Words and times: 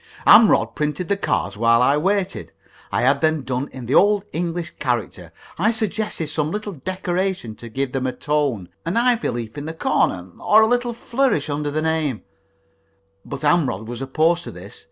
Amrod 0.25 0.73
printed 0.73 1.09
the 1.09 1.15
cards 1.15 1.57
while 1.57 1.79
I 1.79 1.95
waited. 1.95 2.51
I 2.91 3.03
had 3.03 3.21
them 3.21 3.43
done 3.43 3.67
in 3.71 3.85
the 3.85 3.93
Old 3.93 4.25
English 4.33 4.73
character. 4.79 5.31
I 5.59 5.69
suggested 5.69 6.25
some 6.25 6.49
little 6.49 6.73
decoration 6.73 7.53
to 7.57 7.69
give 7.69 7.91
them 7.91 8.07
a 8.07 8.11
tone, 8.11 8.69
an 8.83 8.97
ivy 8.97 9.29
leaf 9.29 9.59
in 9.59 9.65
the 9.65 9.75
corner, 9.75 10.31
or 10.39 10.63
a 10.63 10.67
little 10.67 10.95
flourish 10.95 11.51
under 11.51 11.69
the 11.69 11.83
name, 11.83 12.23
but 13.23 13.43
Amrod 13.43 13.87
was 13.87 14.01
opposed 14.01 14.43
to 14.45 14.51
this. 14.51 14.79